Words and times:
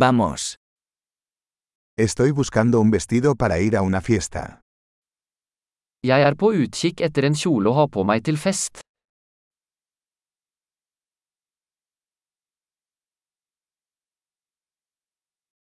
Vamos. 0.00 0.56
Estoy 1.98 2.30
buscando 2.30 2.80
un 2.80 2.90
vestido 2.90 3.34
para 3.34 3.58
ir 3.60 3.76
a 3.76 3.82
una 3.82 4.00
fiesta. 4.00 4.62
Jeg 6.02 6.22
er 6.24 6.36
på 6.40 6.48
utkikk 6.56 7.02
etter 7.04 7.26
en 7.28 7.34
kjole 7.36 7.68
å 7.68 7.74
ha 7.76 7.84
på 7.84 8.04
meg 8.08 8.22
til 8.24 8.38
fest. 8.40 8.80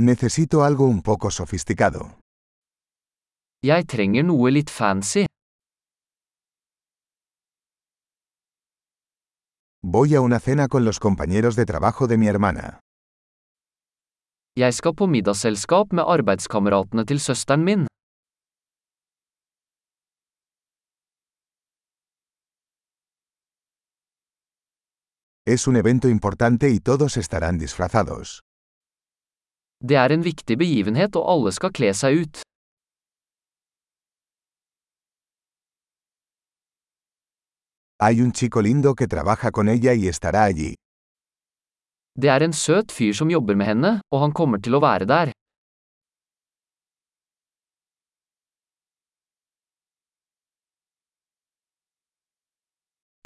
Necesito 0.00 0.62
algo 0.64 0.88
un 0.88 1.02
poco 1.02 1.28
sofisticado. 1.28 2.16
Jeg 3.60 3.84
trenger 3.84 4.24
noe 4.24 4.54
litt 4.56 4.72
fancy. 4.72 5.26
Voy 9.84 10.14
a 10.14 10.22
una 10.22 10.40
cena 10.40 10.68
con 10.68 10.86
los 10.86 10.98
compañeros 10.98 11.56
de 11.56 11.66
trabajo 11.66 12.06
de 12.06 12.16
mi 12.16 12.26
hermana. 12.26 12.80
Jeg 14.56 14.74
skal 14.74 14.92
på 14.94 15.06
middagsselskap 15.10 15.92
med 15.92 16.04
arbeidskameratene 16.06 17.04
til 17.10 17.20
søsteren 17.20 17.64
min. 17.68 17.86
Es 25.54 25.66
un 25.68 25.76
evento 25.76 26.08
importante 26.08 26.70
y 26.70 26.78
todos 26.78 27.16
estarán 27.16 27.58
disfrazados. 27.58 28.40
Det 29.88 29.96
er 29.96 30.10
en 30.12 30.24
viktig 30.24 30.58
begivenhet 30.58 31.16
og 31.16 31.24
alle 31.32 31.52
skal 31.52 31.72
kle 31.78 31.90
seg 32.02 32.22
ut. 32.22 32.42
Hay 38.00 38.20
un 38.20 38.32
chico 38.32 38.60
lindo 38.60 38.94
que 38.94 39.08
trabaja 39.08 39.50
con 39.50 39.68
ella 39.68 39.94
y 39.94 40.06
estará 40.06 40.44
allí. 40.44 40.74
Det 42.14 42.30
er 42.30 42.44
en 42.46 42.52
søt 42.54 42.92
fyr 42.94 43.12
som 43.18 43.30
jobber 43.30 43.56
med 43.58 43.66
henne, 43.66 43.90
og 44.14 44.20
han 44.22 44.32
kommer 44.32 44.60
til 44.62 44.76
å 44.78 44.80
være 44.82 45.06
der. 45.10 45.32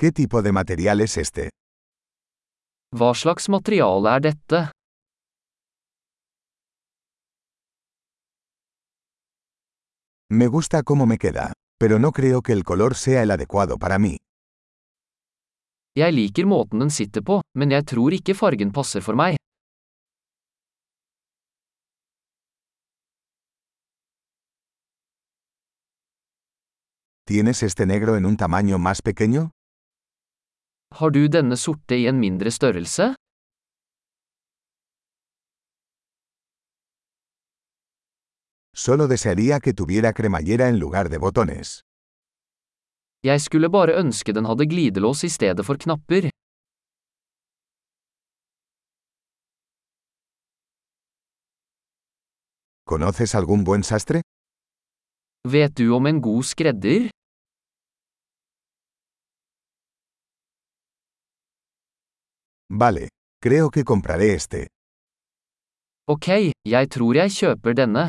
¿Qué 0.01 0.13
tipo 0.13 0.41
de 0.43 0.53
material 0.53 1.01
es 1.01 1.17
este? 1.19 1.49
Hva 2.97 3.13
slags 3.13 3.49
materiale 3.53 4.15
er 4.17 4.21
dette? 4.29 4.61
Me 10.31 10.47
gusta 10.47 10.83
cómo 10.83 11.05
me 11.07 11.19
queda, 11.19 11.53
pero 11.79 11.99
no 11.99 12.13
creo 12.13 12.43
que 12.43 12.53
el 12.53 12.65
color 12.65 12.95
sea 12.95 13.23
el 13.23 13.31
adecuado 13.31 13.77
para 13.77 13.99
mí. 13.99 14.17
Jeg 15.99 16.15
liker 16.15 16.47
måten 16.47 16.79
den 16.85 16.91
sitter 16.95 17.25
på, 17.27 17.41
men 17.59 17.73
jeg 17.75 17.83
tror 17.91 18.15
ikke 18.15 18.35
fargen 18.39 18.71
passer 18.71 19.03
for 19.03 19.19
meg. 19.19 19.35
¿Tienes 27.29 27.63
este 27.63 27.85
negro 27.85 28.15
en 28.17 28.25
un 28.27 28.37
tamaño 28.37 28.79
más 28.79 29.03
pequeño? 29.03 29.51
Har 31.01 31.11
du 31.11 31.27
denne 31.29 31.57
sorte 31.57 31.99
i 31.99 32.07
en 32.07 32.21
mindre 32.21 32.51
størrelse? 32.51 33.15
Solo 38.73 39.09
desearía 39.09 39.59
que 39.61 39.75
tuviera 39.75 40.13
cremallera 40.13 40.69
en 40.69 40.79
lugar 40.79 41.09
de 41.09 41.19
botones. 41.19 41.88
Jeg 43.29 43.41
skulle 43.45 43.69
bare 43.77 43.95
ønske 44.03 44.33
den 44.37 44.47
hadde 44.49 44.67
glidelås 44.73 45.21
i 45.29 45.31
stedet 45.37 45.65
for 45.69 45.77
knapper. 45.85 46.31
¿Conoces 52.91 53.35
algún 53.35 53.65
buen 53.65 53.83
sastre? 53.83 54.21
Vet 55.55 55.73
du 55.77 55.87
om 55.99 56.07
en 56.07 56.21
god 56.21 56.45
skredder? 56.53 57.11
Vale, 62.71 63.09
creo 63.43 63.71
que 63.71 63.85
compraré 63.85 64.35
este. 64.35 64.67
Ok, 66.09 66.29
jeg 66.65 66.91
tror 66.91 67.15
jeg 67.21 67.31
kjøper 67.31 67.75
denne. 67.81 68.05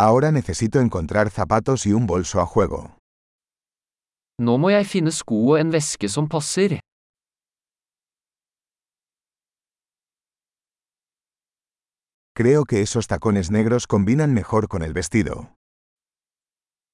Ahora 0.00 0.30
necesito 0.30 0.78
encontrar 0.78 1.28
zapatos 1.28 1.84
y 1.84 1.92
un 1.92 2.06
bolso 2.06 2.40
a 2.40 2.46
juego. 2.46 2.94
Nå 4.38 4.54
må 4.62 4.70
jeg 4.70 4.86
finne 4.86 5.10
sko 5.10 5.38
og 5.50 5.56
en 5.58 5.72
veske 5.74 6.06
som 6.08 6.28
passer. 6.30 6.78
Creo 12.38 12.62
que 12.64 12.80
esos 12.80 13.08
tacones 13.08 13.50
negros 13.50 13.88
combinan 13.88 14.32
mejor 14.32 14.68
con 14.68 14.82
el 14.82 14.92
vestido. 14.94 15.50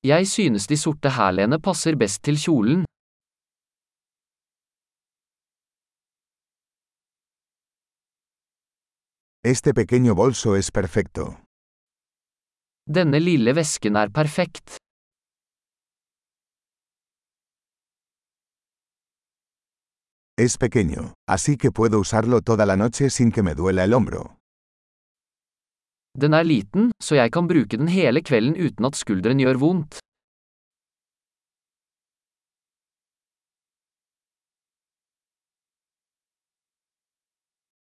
Jeg 0.03 0.27
synes 0.27 0.67
de 0.67 0.77
sorte 0.77 1.11
hælene 1.11 1.61
passer 1.61 1.97
best 1.97 2.25
til 2.25 2.37
kjolen. 2.45 2.85
Este 9.45 9.75
pequeño 9.75 10.15
bolso 10.15 10.57
es 10.57 10.71
perfecto. 10.71 11.45
Denne 12.87 13.17
lille 13.17 13.55
vesken 13.57 13.97
er 13.97 14.11
perfekt. 14.13 14.77
Es 20.37 20.59
pequeño, 20.59 21.15
así 21.27 21.57
que 21.57 21.71
puedo 21.71 21.99
usarlo 21.99 22.43
toda 22.43 22.67
la 22.67 22.77
noche 22.77 23.09
sin 23.09 23.33
que 23.33 23.43
me 23.43 23.55
duela 23.55 23.85
el 23.85 23.95
hombro. 23.95 24.37
Den 26.19 26.35
er 26.35 26.45
liten, 26.45 26.91
så 27.01 27.15
jeg 27.15 27.33
kan 27.33 27.49
bruke 27.49 27.79
den 27.79 27.89
hele 27.89 28.21
kvelden 28.21 28.57
uten 28.67 28.85
at 28.85 28.97
skulderen 28.97 29.41
gjør 29.41 29.57
vondt. 29.59 29.99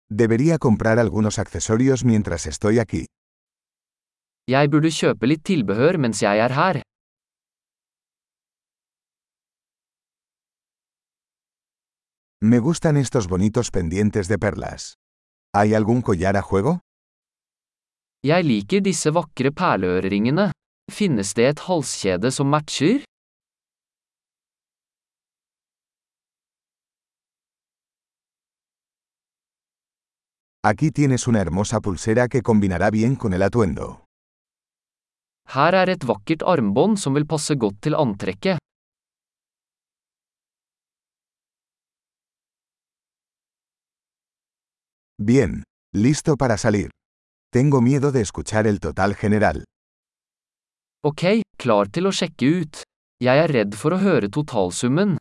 Debería 0.09 0.57
comprar 0.57 0.97
algunos 0.97 1.37
accesorios 1.37 2.03
mientras 2.03 2.47
estoy 2.47 2.79
aquí. 2.79 3.05
Jeg 4.47 4.69
burde 4.71 4.87
kjøpe 4.95 5.27
litt 5.27 5.41
tilbehør 5.43 5.97
mens 5.99 6.21
jeg 6.23 6.39
er 6.39 6.53
her. 6.55 6.77
Me 12.39 12.59
gustan 12.63 12.95
estos 12.95 13.27
bonitos 13.27 13.71
pendientes 13.71 14.29
de 14.31 14.37
perlas. 14.37 14.93
¿Hay 15.53 15.73
algún 15.73 16.01
collar 16.01 16.37
a 16.37 16.41
juego? 16.41 16.79
Jeg 18.23 18.45
liker 18.45 18.79
disse 18.87 19.11
vakre 19.11 19.51
perleøreringene. 19.51 20.51
Finnes 20.91 21.33
det 21.35 21.49
et 21.51 21.59
halskjede 21.67 22.31
som 22.31 22.47
matcher? 22.47 23.03
Aquí 30.63 30.91
tienes 30.91 31.27
una 31.27 31.41
hermosa 31.41 31.81
pulsera 31.81 32.27
que 32.29 32.41
combinará 32.41 32.89
bien 32.91 33.15
con 33.15 33.33
el 33.33 33.41
atuendo. 33.41 34.06
Her 35.55 35.73
er 35.79 35.89
et 35.93 36.03
vakkert 36.03 36.43
armbånd 36.43 36.99
som 36.99 37.15
vil 37.15 37.25
passe 37.25 37.55
godt 37.55 37.79
til 37.87 37.95
antrekket. 37.95 38.59
Bien, 45.17 45.63
listo 45.95 46.35
para 46.37 46.57
salir. 46.57 46.89
Tengo 47.49 47.81
miedo 47.81 48.11
de 48.11 48.21
escuchar 48.21 48.67
el 48.67 48.79
total 48.79 49.15
general. 49.15 49.63
Ok, 51.07 51.41
klar 51.57 51.87
til 51.89 52.09
å 52.09 52.11
sjekke 52.11 52.51
ut. 52.61 52.83
Jeg 53.23 53.41
er 53.41 53.49
redd 53.49 53.73
for 53.79 53.95
å 53.95 54.01
høre 54.03 54.29
totalsummen. 54.29 55.15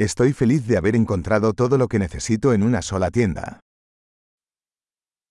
Estoy 0.00 0.32
feliz 0.32 0.66
de 0.66 0.78
haber 0.78 0.96
encontrado 0.96 1.52
todo 1.52 1.76
lo 1.76 1.86
que 1.86 1.98
necesito 1.98 2.54
en 2.54 2.62
una 2.62 2.80
sola 2.80 3.10
tienda. 3.10 3.60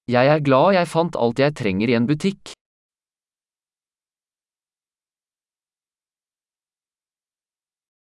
Jeg 0.05 0.27
er 0.27 0.41
glad 0.45 0.73
jeg 0.77 0.87
fant 0.87 1.15
alt 1.17 1.39
jeg 1.41 1.55
trenger 1.57 1.89
i 1.89 1.95
en 1.97 2.05
butikk. 2.05 2.53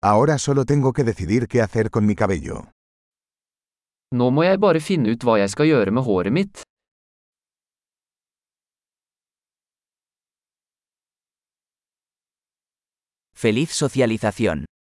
Ahora 0.04 0.38
solo 0.38 0.64
tengo 0.66 0.94
que 0.94 1.04
decidir 1.04 1.48
qué 1.48 1.64
hacer 1.64 1.90
con 1.90 2.06
mi 2.06 2.14
cabello. 2.16 2.70
Nå 4.14 4.30
må 4.30 4.44
jeg 4.46 4.60
bare 4.62 4.86
finne 4.86 5.18
ut 5.18 5.26
hva 5.26 5.40
jeg 5.42 5.50
skal 5.50 5.66
gjøre 5.66 5.92
med 5.98 6.06
håret 6.06 6.34
mitt. 6.34 6.62
Feliz 13.34 13.74
socialización. 13.74 14.71